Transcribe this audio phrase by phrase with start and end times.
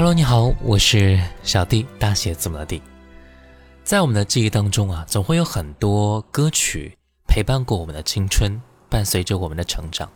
[0.00, 2.80] Hello，你好，我是小弟，大写字母的弟。
[3.84, 6.96] 在我们的记忆当中啊，总会有很多歌曲
[7.28, 10.10] 陪伴过我们的青春，伴随着我们的成长。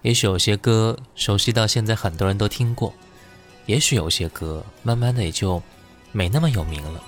[0.00, 2.92] 也许有些歌熟悉到现在很多人都听过，
[3.66, 5.62] 也许有些歌慢慢的也就
[6.10, 7.00] 没那么有名了。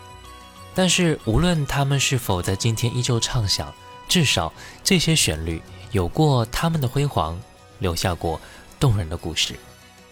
[0.73, 3.75] 但是无论他们是否在今天依旧唱响，
[4.09, 4.53] 至少
[4.85, 7.37] 这些旋律有过他们的辉煌，
[7.81, 8.41] 留下过
[8.79, 9.57] 动人的故事。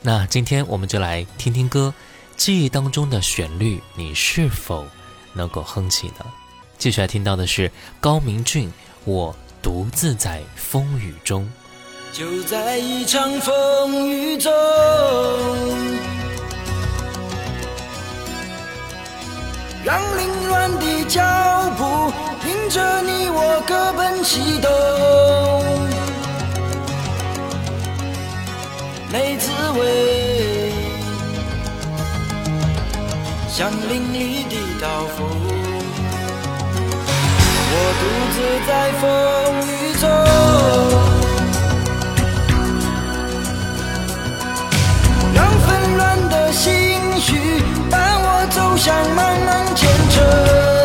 [0.04, 1.94] 那今天我们就来听听歌，
[2.36, 4.84] 记忆当中的旋律，你是否
[5.32, 6.26] 能够哼起呢？
[6.76, 8.68] 接下来听到的是高明骏，
[9.04, 11.48] 《我独自在风雨中》。
[12.18, 14.52] 就在一场风雨中，
[19.84, 21.22] 让凌乱的脚
[21.78, 22.12] 步
[22.48, 25.91] 迎着你我各奔西东。
[29.12, 30.72] 没滋味，
[33.46, 35.28] 像淋漓的刀锋。
[37.74, 38.02] 我独
[38.32, 38.70] 自在
[39.02, 39.02] 风
[39.68, 40.08] 雨中，
[45.34, 45.68] 让纷
[45.98, 46.70] 乱的心
[47.20, 50.81] 绪伴我走向茫茫前程。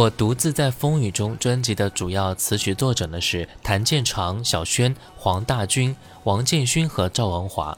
[0.00, 5.94] 我独自在风雨中专辑的主要词曲作者呢是谭健常、小轩、黄大军、
[6.24, 7.76] 王建勋和赵文华。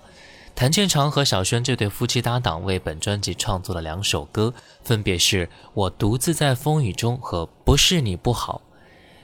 [0.55, 4.55] 谭健常和小轩这对夫妻搭档为本专辑创作了两首歌，
[4.85, 8.63] 分别是我独自在风雨中和不是你不好。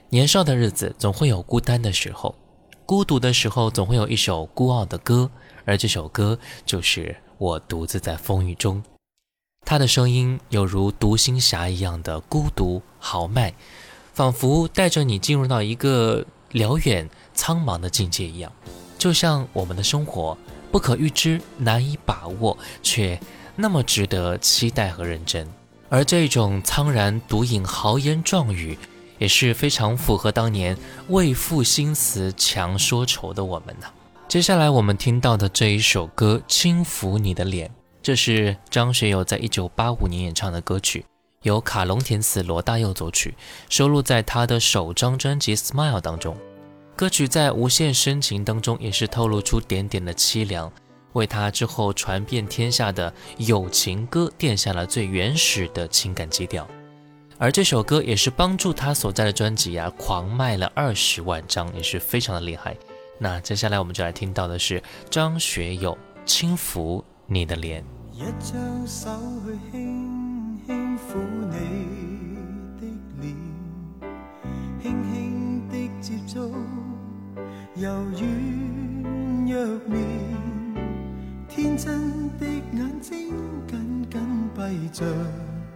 [0.08, 2.34] 年少的日子总会有孤单的时候，
[2.84, 5.30] 孤独的时候总会有一首孤傲的歌，
[5.64, 6.36] 而这首歌
[6.66, 8.82] 就是我独自在风雨中。
[9.68, 13.52] 他的声音有如独行侠一样的孤独豪迈，
[14.14, 18.50] 仿佛带着你进入到一个辽远苍茫的境界一样。
[18.96, 20.38] 就像我们的生活，
[20.72, 23.20] 不可预知，难以把握，却
[23.56, 25.46] 那么值得期待和认真。
[25.90, 28.78] 而这种苍然独饮豪言壮语，
[29.18, 30.78] 也是非常符合当年
[31.08, 33.86] 为赋新词强说愁的我们呢。
[34.28, 37.68] 接下来我们听到的这一首歌《轻抚你的脸》。
[38.08, 41.04] 这是张学友在一九八五年演唱的歌曲，
[41.42, 43.34] 由卡隆填词，罗大佑作曲，
[43.68, 46.34] 收录在他的首张专辑《Smile》当中。
[46.96, 50.72] 歌曲在无限深情当中，也是透露出点点的凄凉，
[51.12, 56.66] 为他之后传遍天下的友情歌奠下了最原始的情感基调。
[57.36, 62.74] 而这首歌也是帮助他所在的专辑啊狂卖了二十万张，也是非常的厉害。
[63.18, 65.92] 那接下来我们就来听到的是张学友
[66.24, 67.82] 《轻抚你的脸》。
[68.18, 69.08] 一张手
[69.46, 71.20] 去轻轻抚
[71.52, 71.54] 你
[72.80, 72.82] 的
[73.20, 73.32] 脸，
[74.82, 76.52] 轻轻的接触，
[77.76, 78.20] 柔软
[79.46, 79.54] 若
[79.86, 80.02] 棉，
[81.48, 83.30] 天真的眼睛
[83.68, 84.20] 紧紧
[84.52, 85.06] 闭着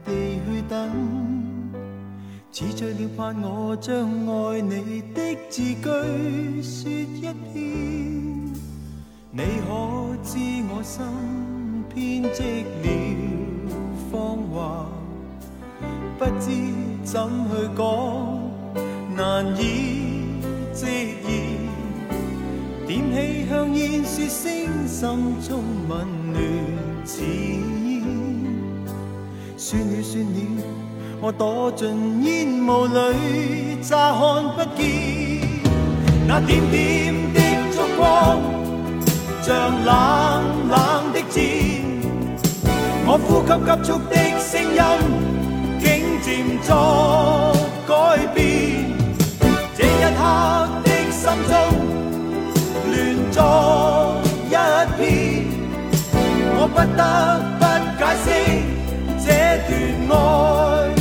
[0.05, 0.91] 地去等，
[2.51, 3.97] 似醉了盼我将
[4.27, 7.21] 爱你的字句说一
[7.55, 8.53] 遍，
[9.31, 11.52] 你可知我心？
[11.95, 12.43] 编织
[12.83, 12.87] 了
[14.11, 14.87] 谎话，
[16.19, 16.51] 不知
[17.05, 17.81] 怎去讲，
[19.15, 19.63] 难以
[20.73, 21.31] 直言。
[22.87, 24.99] 点起香烟，说声心
[25.47, 25.91] 中温
[26.33, 26.37] 暖
[27.05, 28.03] 似烟。
[29.59, 30.39] 算了算了，
[31.21, 34.21] 我躲进烟雾里，乍看
[34.57, 34.83] 不见
[36.27, 37.37] 那点点的
[37.71, 38.41] 烛光，
[39.43, 40.32] 像冷。
[43.15, 44.81] 我呼吸急促的声音，
[45.79, 45.85] 竟
[46.23, 46.33] 渐
[46.63, 46.71] 作
[47.87, 47.93] 改
[48.33, 48.41] 变。
[49.77, 49.87] 这一
[50.17, 50.19] 刻
[50.83, 51.53] 的心中
[52.89, 52.97] 乱
[53.31, 53.37] 作
[54.49, 54.51] 一
[54.97, 55.05] 片，
[56.57, 57.01] 我不得
[57.61, 57.63] 不
[57.99, 58.27] 解释，
[59.21, 59.27] 这
[59.69, 59.71] 段
[60.09, 60.92] 爱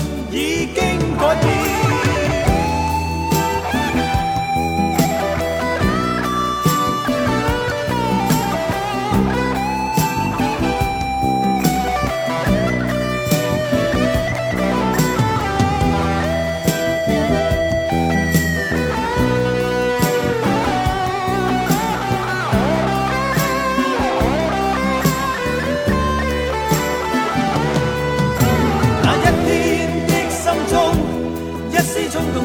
[32.34, 32.40] 说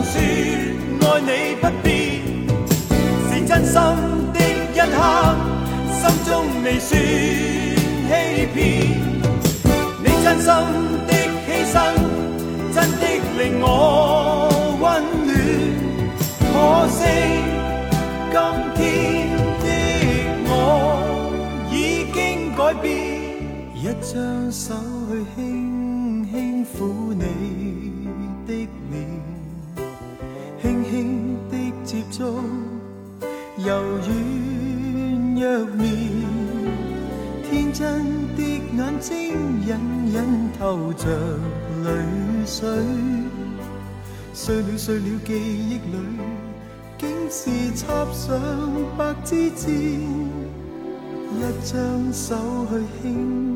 [1.00, 1.30] 爱你
[1.60, 1.86] 不变
[3.28, 3.74] 是真心
[4.32, 4.36] 的
[4.74, 4.96] 一刻
[5.92, 6.30] 心中
[6.64, 6.90] 未算
[8.08, 8.10] 欺
[8.54, 8.56] 骗，
[10.02, 10.46] 你真心
[11.06, 11.10] 的
[11.46, 11.74] 牺牲，
[12.74, 13.02] 真的
[13.38, 13.66] 令我
[14.80, 14.84] 温
[15.26, 15.28] 暖。
[16.52, 16.54] 可
[16.88, 17.00] 惜
[18.30, 18.34] 今
[18.76, 18.78] 天
[19.60, 19.64] 的
[20.46, 20.50] 我
[21.70, 21.74] 已
[22.12, 22.16] 经
[22.56, 22.84] 改变，
[23.74, 24.14] 一张
[24.50, 24.64] 手
[25.10, 25.65] 去轻
[32.16, 32.24] 的接触，
[33.58, 33.66] 柔
[33.98, 34.08] 软
[35.36, 35.84] 若棉。
[37.48, 38.02] 天真
[38.36, 39.12] 的眼睛
[39.66, 39.68] 隐
[40.12, 40.16] 隐
[40.58, 41.06] 透着
[41.84, 41.90] 泪
[42.44, 42.68] 水，
[44.32, 45.96] 碎了碎了记忆里，
[46.98, 48.40] 竟是插上
[48.96, 52.34] 白枝箭，一张手
[52.70, 53.55] 去轻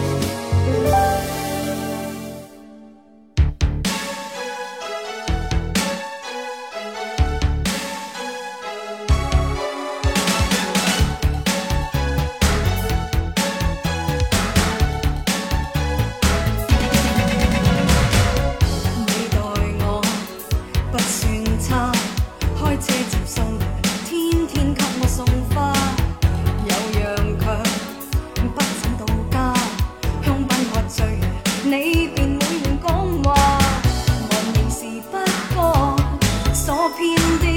[36.99, 37.50] European beer.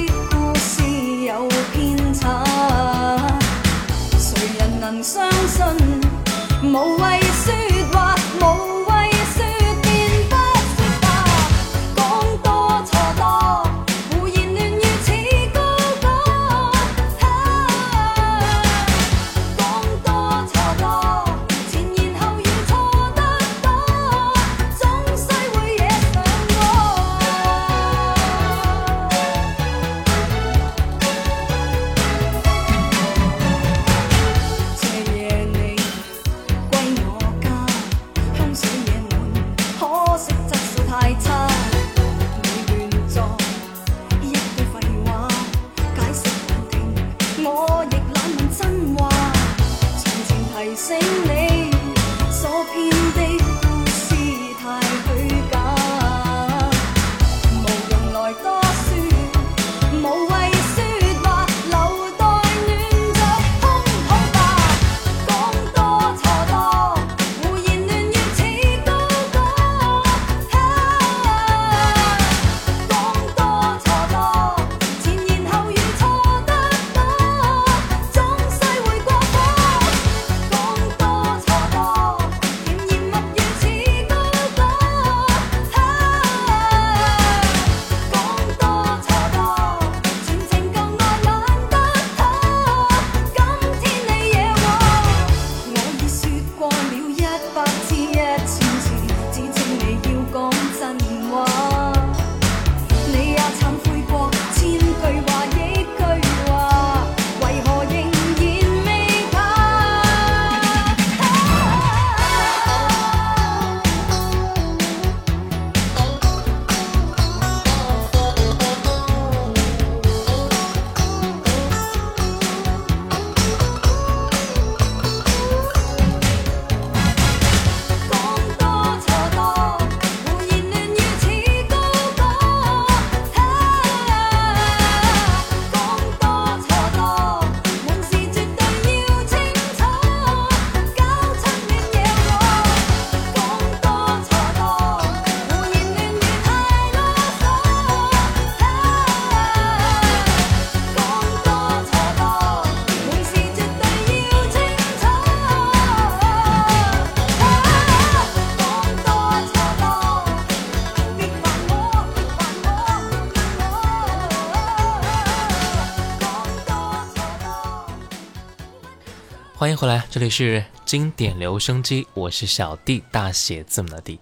[169.64, 174.20] 欢迎回来，这里是经典留声机，我是小弟，大写字母的弟。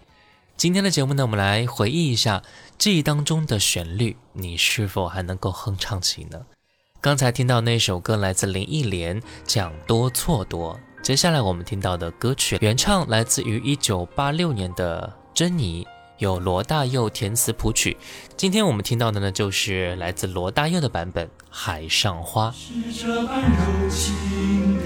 [0.57, 2.41] 今天的节目呢，我们来回忆一下
[2.79, 6.43] 记忆当中的旋律，你是否还能够哼唱起呢？
[7.01, 10.79] 刚才听到那首歌来自林忆莲，《讲多错多》。
[11.03, 15.85] 接下来我们听到的歌曲原唱来自于一九八六年的《珍妮》。
[16.19, 17.97] 由罗大佑填词谱曲，
[18.37, 22.49] 今天我们听到的呢，就是来自罗大佑的版本《海上花》。
[22.55, 24.79] 是这般柔情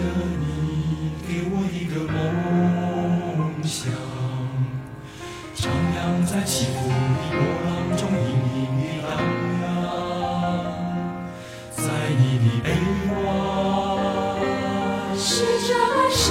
[6.36, 6.94] 在起伏的
[7.30, 9.08] 波浪中，隐隐的荡
[9.62, 9.64] 漾，
[11.70, 11.80] 在
[12.18, 12.68] 你的臂
[13.10, 13.16] 弯。
[15.16, 15.24] 是
[15.66, 16.24] 这般深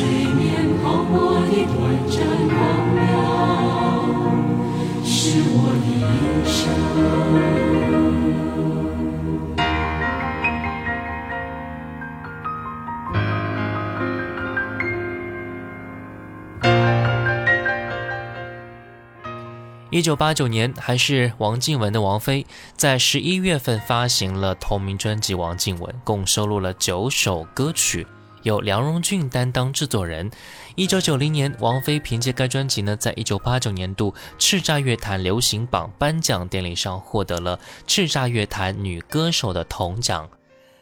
[0.00, 1.76] 水面泡沫的短
[2.08, 2.16] 暂
[2.48, 2.58] 光
[2.96, 3.04] 亮，
[5.04, 5.12] 是
[5.52, 6.00] 我的一
[6.48, 6.56] 生。
[19.90, 28.06] 一九八九年，还是王靖雯的王菲，在十一月份发行了同名专辑《王靖雯》，共收录了九首歌曲，
[28.42, 30.30] 由梁荣俊担当制作人。
[30.74, 40.28] 一九九零年，王菲凭借该专辑呢，在一九八九年度叱咤乐坛流行榜颁奖典礼上获得了叱咤乐坛女歌手的铜奖。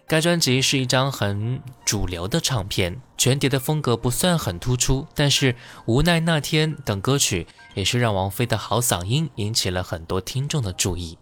[0.07, 5.53] 该专辑是一张很主流的唱片，全碟的风格不算很突出，但是
[5.85, 11.19] 《无奈那天》等歌曲也是让王菲的好嗓音引起了很多听众的注意，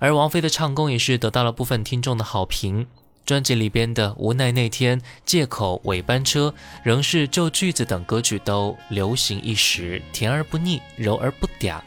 [0.00, 2.88] 而王菲的唱功也是得到了部分听众的好评。
[3.26, 6.48] 专辑里边的《无奈那天》《借口》《尾班车》
[6.84, 11.80] 《仍是旧句子》等歌曲都流行一时，甜而不腻，柔而不嗲。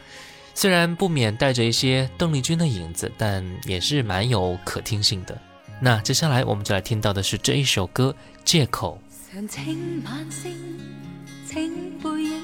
[0.53, 5.41] 虽然不免带着一些邓丽君的影子，但也是蛮有可听性的。
[5.79, 9.01] 那接下来我们就来听到的是这一首歌《借口》。
[9.34, 10.53] 常清晚星，
[11.48, 12.41] 请背影，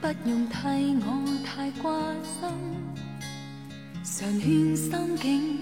[0.00, 0.56] 不用替
[1.00, 2.48] 我太關心。
[4.04, 5.58] 常勸心境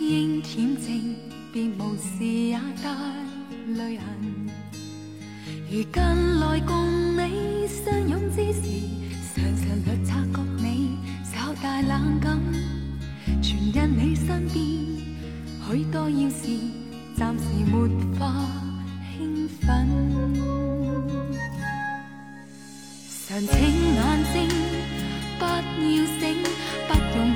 [0.00, 1.14] 應恬靜，
[1.52, 2.90] 便无事也带
[3.74, 4.06] 泪痕。
[5.70, 8.60] 如近来共你相拥之时，
[9.34, 12.38] 常常略察觉你稍带冷感，
[13.42, 14.56] 全因你身边
[15.68, 16.48] 许多要事，
[17.16, 17.88] 暂时没
[18.18, 18.46] 法
[19.16, 19.64] 兴奋。
[23.26, 24.34] 常請眼睛，
[25.38, 26.22] 不要醒，
[26.88, 27.34] 不用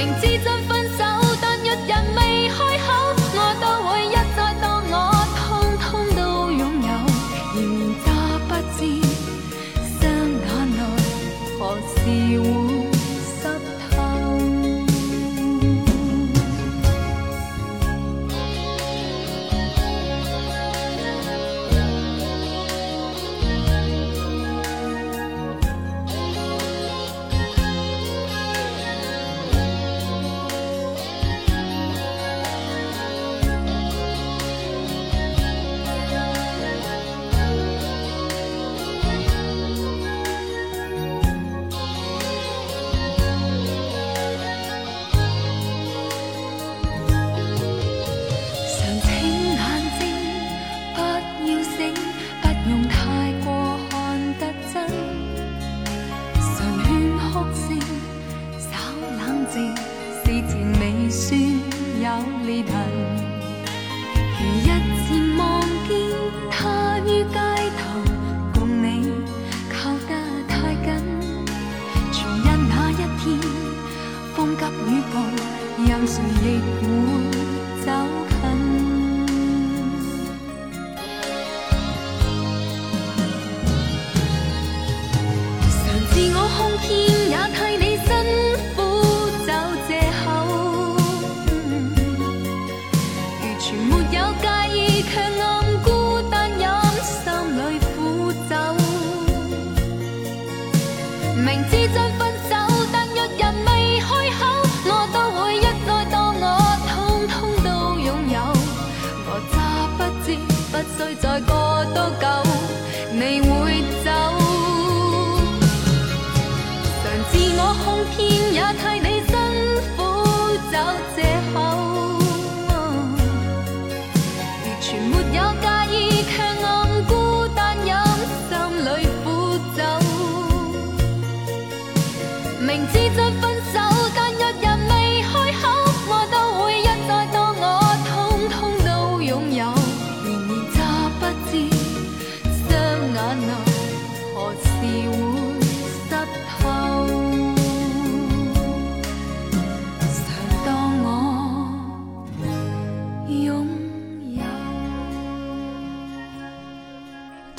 [0.00, 0.79] 明知真分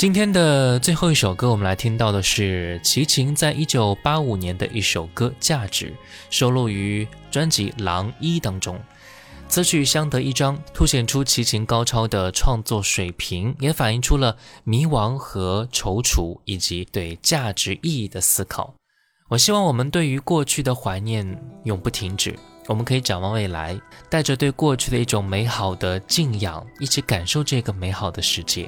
[0.02, 5.92] 今天的最后一首歌，我们来听到的是齐秦在一九八五年的一首歌《价值》，
[6.32, 8.80] 收录于专辑《狼一》当中。
[9.48, 18.74] 此曲相得益彰，凸显出齐秦高超的创作水平，也反映出了迷惘和踌躇，以及对价值意义的思考。
[19.30, 22.36] 我希望我们对于过去的怀念永不停止，
[22.68, 28.68] 我们可以展望未来，带着对过去的一种美好的敬仰，一起感受这个美好的世界。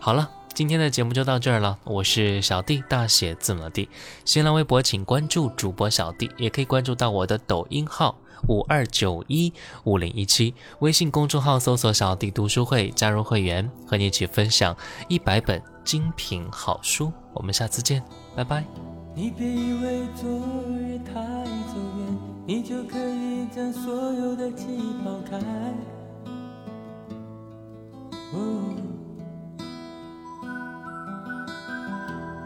[0.00, 0.28] 好了。
[0.54, 3.88] 今天的节目就到这儿了，我是小弟，大写字母的。
[4.24, 8.16] 新浪微博请关注主播小弟，也可以关注到我的抖音号
[8.48, 14.76] 五二九一五零一七，微信公众号搜索小弟读书会，加入会员，和你一起分享
[15.08, 17.12] 一百本精品好书。
[17.32, 18.00] 我们下次见，
[18.36, 18.64] 拜拜。
[19.12, 20.30] 你别以为昨
[20.78, 24.66] 日太走远，你就可以将所有的记
[25.02, 25.36] 抛开。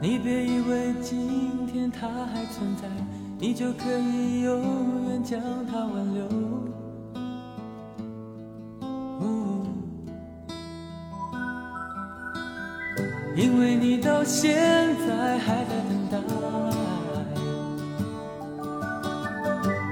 [0.00, 2.88] 你别以为今天它还存在，
[3.38, 6.28] 你就可以永远将它挽留。
[13.34, 14.56] 因为你到现
[15.06, 15.70] 在还在
[16.10, 16.18] 等待，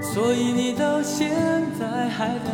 [0.02, 1.30] 所以你到现
[1.78, 2.50] 在还在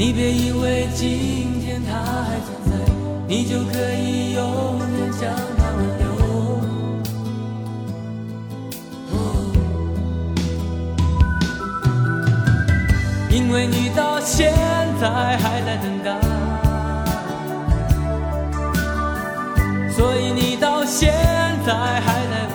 [0.00, 2.70] 你别以为今天他还存在，
[3.28, 6.08] 你就可以永远将他挽留。
[13.28, 14.54] 因为你到现
[14.98, 16.18] 在还在等待，
[19.92, 21.12] 所以你到现
[21.66, 22.49] 在还在。